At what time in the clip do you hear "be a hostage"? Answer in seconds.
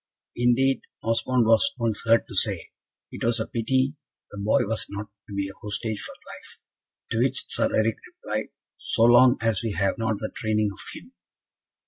5.35-6.01